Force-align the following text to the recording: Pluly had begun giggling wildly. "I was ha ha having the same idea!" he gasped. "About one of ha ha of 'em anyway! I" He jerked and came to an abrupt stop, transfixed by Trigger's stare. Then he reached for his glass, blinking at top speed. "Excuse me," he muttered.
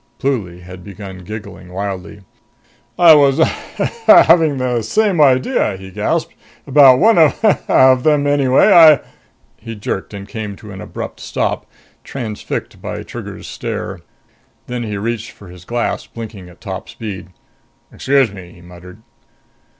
Pluly 0.17 0.61
had 0.63 0.83
begun 0.83 1.19
giggling 1.19 1.71
wildly. 1.71 2.21
"I 2.97 3.13
was 3.13 3.37
ha 3.37 3.93
ha 4.07 4.23
having 4.23 4.57
the 4.57 4.81
same 4.81 5.21
idea!" 5.21 5.77
he 5.77 5.91
gasped. 5.91 6.33
"About 6.65 6.97
one 6.97 7.19
of 7.19 7.39
ha 7.41 7.59
ha 7.67 7.91
of 7.91 8.07
'em 8.07 8.25
anyway! 8.25 8.65
I" 8.73 9.01
He 9.63 9.75
jerked 9.75 10.11
and 10.11 10.27
came 10.27 10.55
to 10.55 10.71
an 10.71 10.81
abrupt 10.81 11.19
stop, 11.19 11.67
transfixed 12.03 12.81
by 12.81 13.03
Trigger's 13.03 13.45
stare. 13.47 13.99
Then 14.65 14.81
he 14.81 14.97
reached 14.97 15.29
for 15.29 15.49
his 15.49 15.65
glass, 15.65 16.07
blinking 16.07 16.49
at 16.49 16.61
top 16.61 16.89
speed. 16.89 17.27
"Excuse 17.93 18.31
me," 18.33 18.53
he 18.53 18.61
muttered. 18.61 19.03